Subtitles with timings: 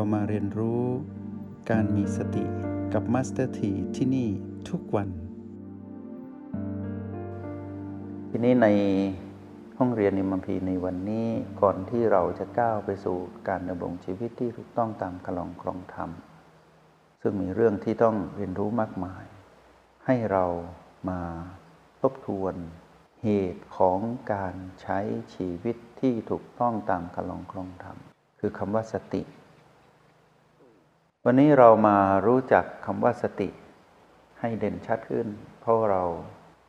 [0.00, 0.82] เรามาเรียนรู้
[1.70, 2.44] การมีสติ
[2.92, 4.28] กับมาสเตอร์ทีที่นี่
[4.68, 5.08] ทุกวัน
[8.30, 8.68] ทีนี้ใน
[9.78, 11.26] ห้องเรียน MRP ในวันนี้
[11.60, 16.10] ก่อนที่เราจะก้าวไปสู่การดำรงชีวิตที่ถูกต้องตามครรลองคลองธรรม
[17.22, 19.24] ซึ่งมีเรื่องที่ต้องเรียนรู้มากมาย
[20.06, 20.44] ให้เรา
[21.08, 21.20] มา
[22.00, 22.54] ทบทวน
[23.22, 23.98] เหตุของ
[24.32, 24.98] การใช้
[25.34, 27.96] ชีวิตที่ถูกต้องตามคลองครองธรรม
[28.40, 29.22] คือคำว่าสติ
[31.26, 33.48] วันนี้เรามารู้จักคำว่าสติ
[34.40, 35.28] ให้เด่นชัดขึ้น
[35.60, 36.04] เพราะเรา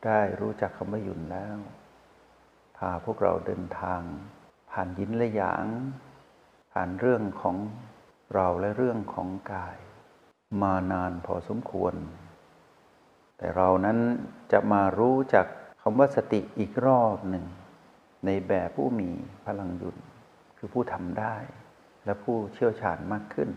[0.05, 1.57] ได้รู้จักคำว่าหยุนแล้ว
[2.77, 4.01] พาพวกเราเดินทาง
[4.71, 5.65] ผ่านยินและหยาง
[6.73, 7.57] ผ่านเรื่องของ
[8.35, 9.77] เราและเรื่องของกาย
[10.61, 11.93] มานานพอสมควร
[13.37, 13.97] แต่เรานั้น
[14.51, 15.45] จะมารู้จัก
[15.81, 17.45] คำว่าสติอีกรอบหนึ่ง
[18.25, 19.09] ในแบบผู้มี
[19.45, 19.97] พลังหยุน
[20.57, 21.35] คือผู้ทำได้
[22.05, 23.51] และผู้เชี่ยวชาญมากขึ้น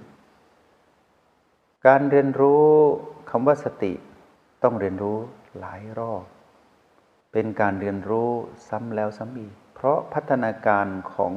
[1.86, 2.66] การเรียนรู้
[3.30, 3.92] คำว่าสติ
[4.62, 5.18] ต้องเรียนรู้
[5.60, 6.24] หลายรอบ
[7.32, 8.30] เป็นการเรียนรู้
[8.68, 11.34] ซ้ำแล้วซ้ำอีก เพราะพัฒนาการของ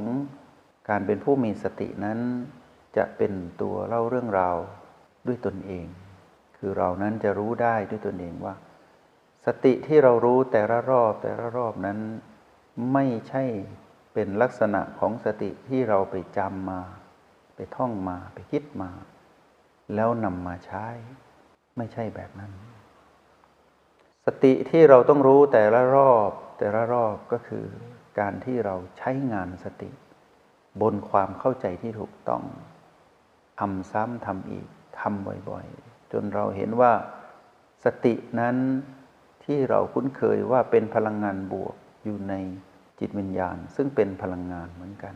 [0.90, 2.20] การเป็นผู้มีสตินั้น
[2.98, 4.58] จะเป็นตัวเล่าเรื่องราว
[5.28, 5.86] ด้วยตนเอง
[6.58, 8.56] คือเรานั้นจะรู้ได้ด้วยตนเองว่า
[9.46, 12.00] สติที่เรารู้แต่ละรอบแต่ละรอบนั้น
[12.94, 13.44] ไม่ใช่
[14.14, 16.82] เป็นลักษณะของสติที่เราไปจำมา
[17.56, 18.90] ไปท่องมาไปคิดมา
[19.96, 20.86] แล้วนำมาใช้
[21.78, 22.52] ไม่ใช่แบบนั้น
[24.26, 27.66] สติที่เราต้องรู้แต่ละรอบ แต่ละรอบก็คือ
[28.20, 29.90] การที่เราใช้งานสติ
[30.82, 32.44] บนความเข้าใจที่ถูกต้อง
[33.60, 34.68] ทำซ้ำทำอีก
[35.00, 36.94] ทำบ่อยๆ จนเราเห็นว่า
[37.84, 38.56] สตินั้น
[39.44, 42.34] ที่เราคุ้นเคยว่าเป็นพลังงานบวกอยู่ใน
[43.00, 45.16] จิตวิญญาณ ซึ่งเป็นพลังงานเหมือนกัน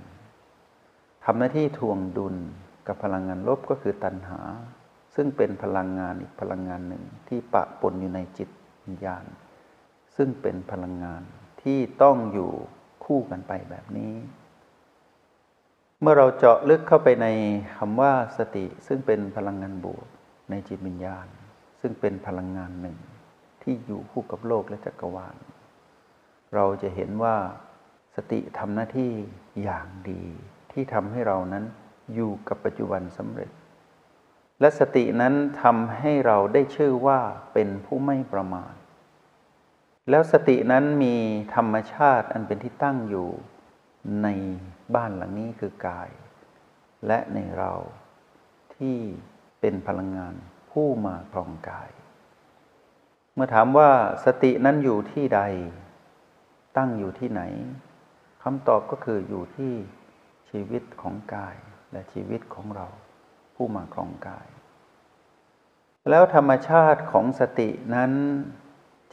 [1.25, 2.35] ทำหน้าที่ทวงดุล
[2.91, 4.40] กับพลังงานลบก็คือตัณหา
[5.16, 8.50] ซึ่งเป็นพลังงานอีกพลังงานหนึ่งที่ปะปนอยู่ในจิต
[8.85, 9.25] วิญญาณ
[10.16, 11.22] ซึ่งเป็นพลังงาน
[11.62, 12.51] ที่ต้องอยู่
[13.06, 14.13] คู่กันไปแบบนี้
[16.01, 17.28] เมื่อเราเจาะลึกเข้าไปใน
[17.78, 20.07] คำว่าสติ ซึ่งเป็นพลังงานบวก
[20.50, 21.28] ในจิตวิญญาณ
[21.81, 22.97] ซึ่งเป็นพลังงานหนึ่ง
[23.63, 25.35] ที่อยู่คู่กับโลกและจักรวาล
[26.56, 27.35] เราจะเห็นว่า
[28.16, 29.12] สติทำหน้าที่
[29.63, 30.24] อย่างดี
[30.72, 31.66] ที่ทำให้เรานั้น
[32.13, 33.51] อยู่กับปัจจุบันสำเร็จ
[34.59, 37.19] และสตินั้นทำให้เราได้ชื่อว่า
[37.53, 38.73] เป็นผู้ไม่ประมาท
[40.09, 41.16] แล้วสตินั้นมี
[41.55, 43.29] ธรรมชาติอันเป็นที่ตั้งอยู่
[44.23, 44.27] ใน
[44.95, 46.09] บ้านหลังนี้คือกาย
[47.07, 47.73] และในเรา
[48.75, 48.97] ที่
[49.59, 50.35] เป็นพลังงาน
[50.71, 51.89] ผู้มาครองกาย
[53.33, 53.91] เมื่อถามว่า
[54.25, 55.41] สตินั้นอยู่ที่ใด
[56.77, 57.41] ตั้งอยู่ที่ไหน
[58.44, 59.73] คำตอบก็คืออยู่ที่
[60.50, 61.55] ชีวิตของกาย
[61.91, 62.88] และชีวิตของเรา
[63.56, 64.47] ผู้มาครองกาย
[66.09, 68.12] แล้วธรรมชาติของสตินั้น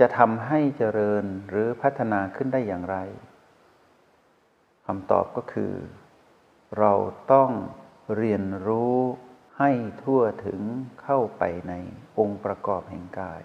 [0.00, 2.96] จะทำให้เจริญหรือพัฒนาขึ้นได้อย่างไร
[4.86, 5.72] คำตอบก็คือ
[6.78, 6.92] เรา
[7.32, 7.50] ต้อง
[8.16, 8.96] เรียนรู้
[9.58, 9.70] ให้
[10.02, 10.60] ทั่วถึง
[11.02, 11.72] เข้าไปใน
[12.18, 13.42] องค์ประกอบแห่งกาย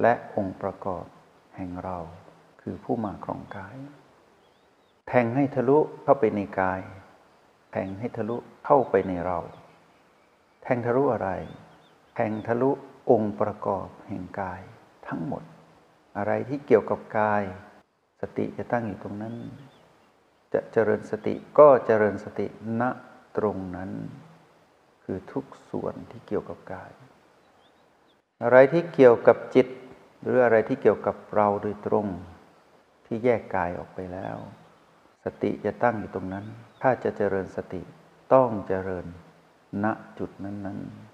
[0.00, 1.04] และองค์ประกอบ
[1.56, 1.98] แห่งเรา
[2.62, 3.76] คือผู้มาครองกาย
[5.08, 6.80] แทงให้ทะลุเข้าไปในกาย
[7.72, 9.38] แทงให้ทะลุเข้าไปในเรา
[10.62, 11.30] แทงทะลุอะไร
[12.14, 12.70] แทงทะลุ
[13.10, 14.62] องค์ประกอบแห่งกาย
[15.06, 15.42] ทั้งหมด
[16.16, 17.42] อะไรที่เกี่ยวกับกาย
[18.20, 19.34] สติจะตั้งอยู่ตรงนั้น
[20.52, 22.46] จะเจริญสติก็เจริญสติ
[22.80, 22.82] ณ
[23.36, 23.90] ตรงนั้น
[25.04, 26.92] คือทุกส่วนที่เกี่ยวกับกาย
[28.42, 29.68] อะไรที่เกี่ยวกับจิต
[30.22, 32.06] หรืออะไรที่เกี่ยวกับเราโดยตรง
[33.06, 34.36] ที่แยกกายออกไปแล้ว
[35.24, 36.44] สติจะตั้งอยู่ตรงนั้น
[36.82, 37.82] ถ้าจะเจริญสติ
[38.34, 39.06] ต้องเจริญ
[39.84, 39.86] ณ
[40.18, 41.12] จุดนั้น ๆ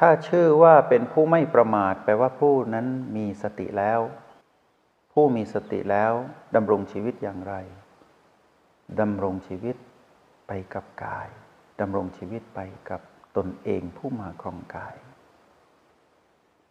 [0.00, 2.86] ถ้าชื่อว่าเป็นผู้ไม่ประมาท แปลว่าผู้นั้น
[3.16, 4.00] มีสติแล้ว
[5.12, 6.12] ผู้มีสติแล้ว
[6.54, 7.54] ดำรงชีวิตอย่างไร
[9.00, 9.76] ดำรงชีวิต
[10.46, 11.28] ไปกับกาย
[11.80, 12.60] ดำรงชีวิตไป
[12.90, 13.00] กับ
[13.36, 14.96] ตนเองผู้มาครองกาย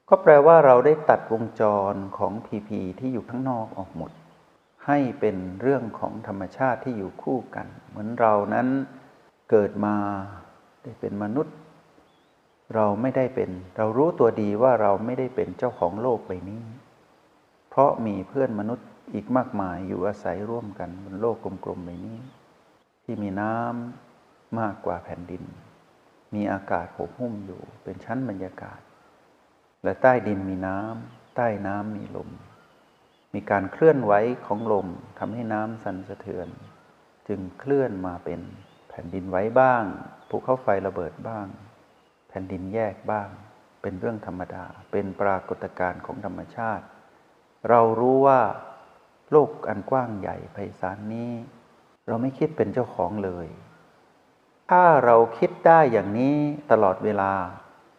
[0.10, 1.64] ก็แปลว่าเราได้ตัดวงจ
[1.94, 4.12] รของพีพีที่อยู่ข้างนอกออกหมด
[4.88, 8.68] ให้เป็นเรื่องของธรรมชาติที่อยู่คู่กัน เหมือนเรานั้น
[9.50, 9.96] เกิดมา
[10.84, 11.56] ได้เป็นมนุษย์
[12.76, 16.64] เราไม่ได้เป็น เรารู้ตัวดีว่าเราไม่ได้เป็นเจ้าของโลกใบนี้
[17.70, 22.18] เพราะมีเพื่อนมนุษย์อีกมากมายอยู่อาศัยร่วมกันบนโลกกลมๆใบนี้
[23.04, 25.44] ที่มีน้ำมากกว่าแผ่นดิน
[26.34, 28.80] มีอากาศโอบหุ้มอยู่เป็นชั้นบรรยากาศ
[29.84, 32.30] และใต้ดินมีน้ำใต้น้ำมีลม
[33.34, 34.14] มีการเคลื่อนไหว
[34.46, 34.88] ของลม
[35.20, 36.48] ทำให้น้ำสั่นสะเทือน
[37.28, 38.40] จึงเคลื่อนมาเป็น
[38.90, 39.84] แผ่นดินไหวบ้าง
[40.30, 41.46] ภูเขาไฟระเบิดบ้าง
[42.30, 43.28] แผ่นดินแยกบ้าง
[43.82, 46.86] เป็นเรื่องธรรมดา เป็นปรากฏการณ์ของธรรมชาติ
[47.70, 48.42] เรารู้ว่า
[49.32, 51.32] โลกอันกว้างใหญ่ไพศาลนี้
[52.08, 53.48] เราไม่คิดเป็นเจ้าของเลย
[54.70, 56.36] ถ้าเราคิดได้อย่างนี้
[56.72, 57.34] ตลอดเวลา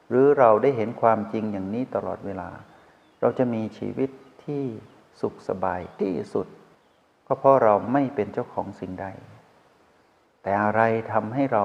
[0.09, 2.49] หรือเราได้เห็นความจริงอย่างนี้ตลอดเวลา
[3.21, 4.11] เราจะมีชีวิต
[4.45, 4.65] ที่
[5.21, 6.47] สุขสบายที่สุด
[7.27, 9.07] ก็เพราะเราไม่เป็นเจ้าของสิ่งใด
[10.43, 10.83] แต่อะไร
[11.13, 11.65] ทำให้เรา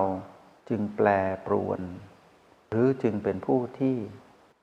[0.70, 1.08] จึงแปล
[1.46, 1.82] ปรวน
[2.70, 3.96] หรือจึงเป็นผู้ที่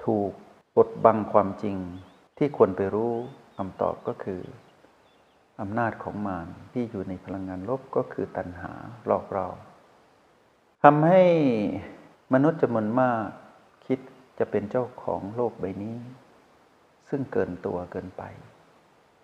[0.06, 0.30] ถูก
[0.76, 1.76] กดบังความจริง
[2.38, 3.12] ที่ควรไปรู้
[3.56, 4.42] คำตอบก็คือ
[5.60, 8.72] อำนาจของมารที่อยู่ในพลังงานลบก็คือตัณหา
[9.06, 9.46] หลอกเรา
[10.82, 11.22] ทำให้
[12.32, 13.24] มนุษย์จำนวนมาก
[13.86, 13.98] คิด
[14.38, 15.96] จะเป็นเจ้าของโลกใบนี้
[17.08, 18.22] ซึ่งเกินตัวเกินไป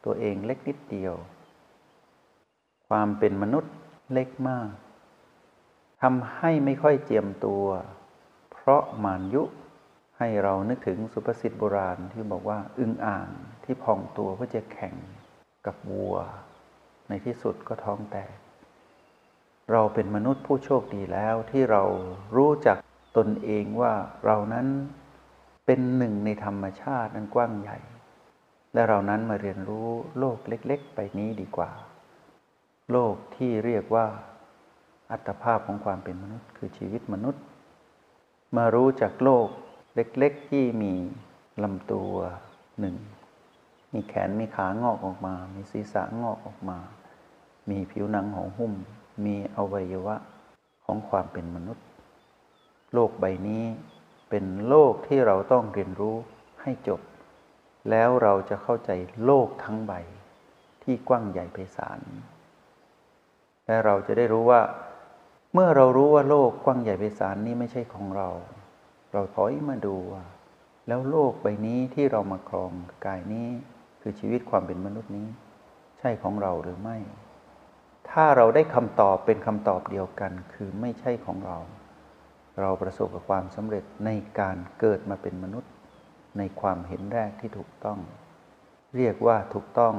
[0.05, 1.14] ตัวเองเล็กนิดเดียว
[2.88, 3.75] ความเป็นมนุษย์
[4.12, 4.70] เล็กมาก
[6.02, 7.64] ทำให้ไม่ค่อยเจียมตัว
[8.52, 9.43] เพราะมารยุ
[10.19, 13.29] ให้เรานึกถึงสุภาษิตโบราณที่บอกว่า อึงอ่าง
[13.64, 14.94] ที่พองตัวเพื่อจะแข่ง
[15.67, 16.17] กับวัว
[17.08, 18.32] ในที่สุดก็ท้องแตก
[19.73, 21.82] เราเป็นมนุษย์ผู้โชคดีแล้วที่เรา
[22.37, 22.76] รู้จัก
[23.17, 23.93] ตนเองว่า
[24.26, 24.67] เรานั้น
[25.67, 27.79] เป็นหนึ่งในธรรมชาตินั้นกว้างใหญ่
[28.72, 29.88] และเรานั้นมาเรียนรู้
[30.19, 31.70] โลกเล็กๆ ไปนี้ดีกว่า
[32.93, 34.06] โลกที่เรียกว่า
[35.11, 37.43] อัตภาพของความเป็นมนุษย์ คือชีวิตมนุษย์
[38.56, 39.46] มารู้จากโลก
[39.94, 40.94] เล็กๆ ที่มี
[41.62, 42.12] ลำตัว
[42.81, 42.96] หนึ่ง
[43.93, 46.78] มีแขนมีขางอกออกมา มีศีรษะงอกออกมา
[47.70, 48.72] มีผิวหนังห่อหุ้ม
[49.25, 50.17] มีอวัยวะ
[50.84, 51.84] ของความเป็นมนุษย์
[52.94, 53.64] โลกใบนี้
[54.28, 56.17] เป็นโลกที่เราต้องเรียนรู้
[56.62, 57.00] ให้จบ
[57.91, 58.91] แล้วเราจะเข้าใจ
[59.25, 59.93] โลกทั้งใบ
[60.82, 62.00] ที่กว้างใหญ่ไพศาล
[63.67, 64.62] และเราจะได้รู้ว่า
[65.55, 68.29] เมื่อเรารู้ว่าโลกกว้างใหญ่ไพศาลนี้ไม่ใช่ของเรา
[69.12, 70.25] เราถอยมาดูว่า
[70.88, 72.73] แล้วโลกใบนี้ที่เรามาครอง
[73.06, 73.49] กายนี้
[74.00, 75.29] คือชีวิตความเป็นมนุษย์นี้
[75.99, 76.99] ใช่ของเราหรือไม่
[78.11, 81.59] ถ้าเราได้คำตอบเป็นคำตอบเดียวกันคือไม่ใช่ของเรา
[82.61, 84.11] เราประสบกับความสำเร็จใน
[84.41, 85.71] การเกิดมาเป็นมนุษย์
[86.38, 87.99] ในความเห็นแรกที่ถูกต้อง
[88.97, 89.94] เรียกว่าถูกต้อง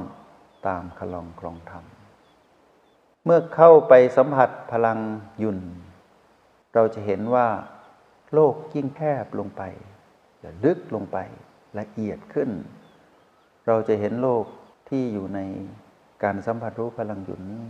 [0.66, 1.84] ตามคลองครองธรรม
[3.24, 4.98] เมื่อเข้าไปสัมผัสพลัง
[5.42, 5.58] ยุ่น
[6.74, 7.48] เราจะเห็นว่า
[8.34, 9.62] โลกยิ่งแคบลงไป
[10.64, 11.18] ลึกลงไป
[11.78, 12.50] ละเอียดขึ้น
[13.66, 14.44] เราจะเห็นโลก
[14.88, 15.40] ที่อยู่ใน
[16.22, 17.64] การสัมผัสรู้พลังหยุนนี้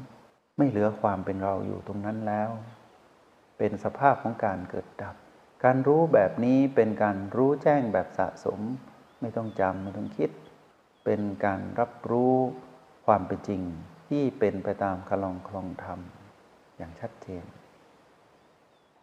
[0.56, 2.50] ไม่เหลือความเป็นเราอยู่ตรงนั้นแล้ว
[3.58, 5.16] เป็นสภาพของการเกิดดับ
[5.64, 8.60] การรู้แบบนี้เป็นการรู้แจ้งแบบสะสม
[9.20, 10.30] ไม่ต้องจำไม่ต้องคิด
[11.04, 12.34] เป็นการรับรู้
[13.06, 13.62] ความเป็นจริง
[14.08, 16.00] ที่เป็นไปตามคลองคลองธรรม
[16.76, 17.44] อย่างชัดเจน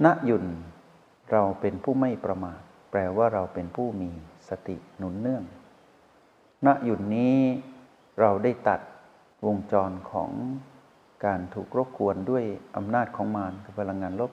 [0.05, 0.45] ณยุน
[1.31, 2.61] เราเป็นผู้ไม่ประมาท
[2.91, 4.11] แปลว่าเราเป็นผู้มี
[4.49, 5.43] สติหนุนเนื่อง
[6.65, 7.37] ณยุนนี้
[8.19, 8.79] เราได้ตัด
[9.45, 10.31] วงจรของ
[11.25, 12.43] การถูกรบกวนด้วย
[12.75, 14.31] อำนาจของมารคือพลังงานลบ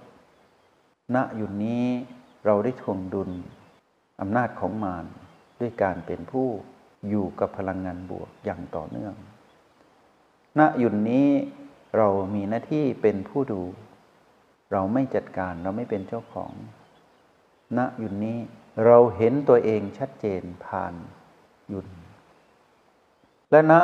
[1.15, 1.87] ณยุนนี้
[2.47, 3.31] เราได้ทวงดุล
[4.21, 5.05] อำนาจของมาร
[5.61, 6.49] ด้วยการเป็นผู้
[7.09, 9.15] อยู่กับพลังงานบวกอย่างต่อเนื่อง
[10.59, 11.29] ณ ยุนนี้
[11.97, 13.63] เรามีหน้าที่เป็นผู้ดู
[14.73, 16.53] เราไม่จัดการเราไม่เป็นเจ้าของ
[17.79, 18.39] ณ ยุนนี้
[18.87, 20.95] เราเห็นตัวเองชัดเจนผ่าน
[21.73, 21.89] ยุน
[23.51, 23.75] และณ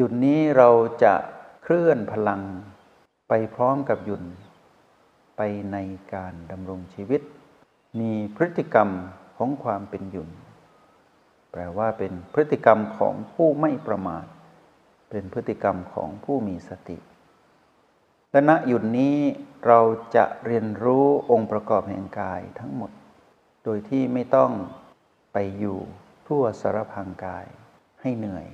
[0.00, 0.70] ยุนนี้เรา
[1.04, 1.14] จะ
[1.62, 2.42] เคลื่อนพลัง
[3.28, 4.24] ไปพร้อมกับยุน
[5.36, 5.40] ไป
[5.72, 5.76] ใน
[6.14, 7.22] การดำรงชีวิต
[7.98, 8.88] มีพฤติกรรม
[9.36, 10.30] ของความเป็นยุน
[11.50, 14.26] แปลว่าเป็นพฤติกรรมของผู้ไม่ประมาท
[15.10, 16.98] เป็นพฤติกรรมของผู้มีสติ
[18.30, 19.16] และณหยุดนี้
[19.66, 19.80] เรา
[20.16, 22.90] จะเรียนรู้องค์ประกอบแห่งกายทั้งหมด
[23.64, 24.52] โดยที่ไม่ต้อง
[25.32, 25.78] ไปอยู่
[26.26, 27.46] ทั่วสารพังกาย
[28.00, 28.46] ให้เหนื่อย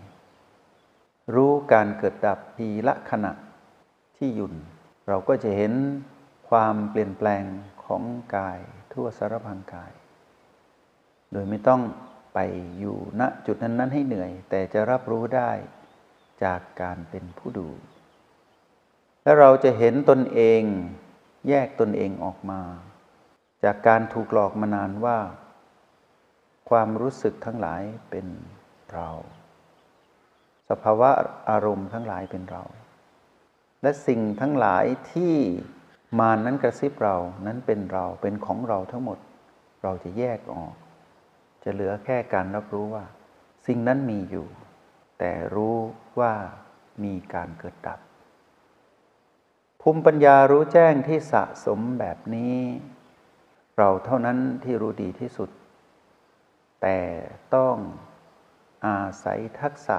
[1.34, 3.32] รู้การเกิดดับทีละขณะ
[4.16, 4.52] ที่หยุด
[5.08, 5.72] เราก็จะเห็น
[6.48, 7.44] ความเปลี่ยนแปลง
[7.84, 8.02] ของ
[8.36, 8.58] กาย
[8.96, 9.92] ทั่วสารพังกาย
[11.32, 11.82] โดยไม่ต้อง
[12.34, 12.38] ไป
[12.78, 15.50] อยู่ณจุดนั้น ๆ ให้เหนื่อย แต่จะรับรู้ได้
[16.44, 17.68] จากการเป็นผู้ดู
[19.22, 20.62] และเราจะเห็นตนเอง
[21.48, 22.62] แยกตนเองออกมา
[23.64, 25.18] จากการถูกหลอกมานานว่า
[26.70, 28.26] ความรู้สึกทั้งหลายเป็น
[28.92, 29.10] เรา
[30.70, 31.10] สภาวะ
[31.50, 32.64] อารมณ์ทั้งหลายเป็นเรา
[33.82, 35.34] และสิ่งทั้งหลายที่
[36.18, 39.18] มานั้นกระซิบเรานั้นเป็นเราเป็นของเราทั้งหมด
[39.82, 40.74] เราจะแยกออก
[41.62, 43.04] จะเหลือแค่การรับรู้ว่า
[43.66, 44.46] สิ่งนั้นมีอยู่
[45.18, 45.76] แต่รู้
[46.20, 46.34] ว่า
[47.04, 48.00] มีการเกิดดับ
[49.80, 52.56] ภูมิปัญญารู้แจ้งที่สะสมแบบนี้
[53.78, 55.50] เราเท่านั้นที่รู้ดีที่สุด
[56.82, 56.98] แต่
[57.54, 57.76] ต้อง
[58.86, 59.98] อาศัยทักษะ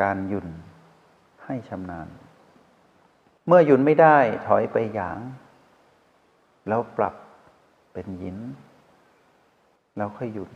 [0.00, 0.48] การหยุ่น
[1.44, 2.08] ให้ชำนาญ
[3.46, 5.18] เมื่อหยุนไม่ได้ถอยไปหยาง
[6.68, 7.14] แล้วปรับ
[7.92, 8.38] เป็นหยิน
[9.96, 10.52] แล้วค่อยหยุน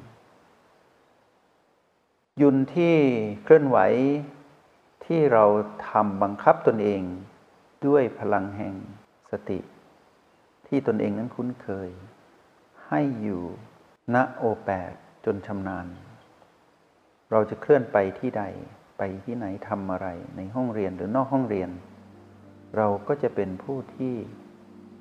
[2.38, 2.94] หยุนที่
[3.42, 3.78] เคลื่อนไหว
[5.04, 5.44] ที่เรา
[5.90, 7.02] ทำบังคับตนเอง
[7.86, 8.74] ด้วยพลังแห่ง
[9.30, 9.58] สติ
[10.66, 11.90] ที่ตนเองนั้นคุ้นเคย
[12.86, 13.42] ให้อยู่
[14.14, 14.92] ณโอแปด
[15.24, 15.86] จนชำนาญ
[17.30, 18.42] เราจะเคลื่อนไปที่ใด
[18.98, 21.70] ไปที่ไหนทำอะไรในห้องเรียนหรือนอกห้องเรียน
[22.76, 24.14] เราก็จะเป็นผู้ที่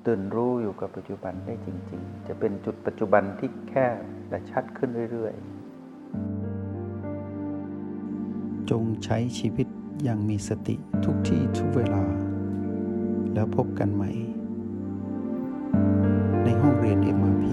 [0.06, 3.96] ตื่นรู้อยู่กับปัจจุบันได้จริง ๆ จะเป็นจุดปัจจุบันที่แคบ
[4.28, 5.44] และชัดขึ้นเรื่อย ๆ
[8.70, 9.66] จงใช้ชีวิต
[10.02, 12.02] อย่างมีสติทุกที่ทุกเวลา
[13.34, 14.10] แล้วพบกันใหม่
[16.44, 17.44] ในห้องเรียน MRP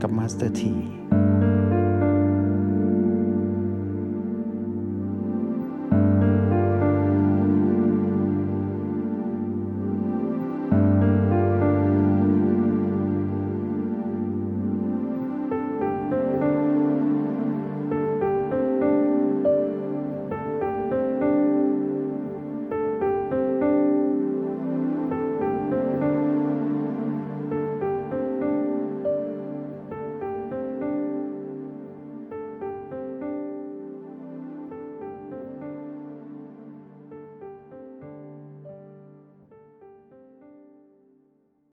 [0.00, 0.74] กับมาสเตอร์ที